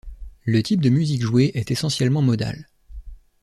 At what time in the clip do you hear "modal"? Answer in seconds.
2.23-2.67